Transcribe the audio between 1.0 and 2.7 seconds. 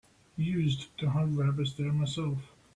hunt rabbits there myself.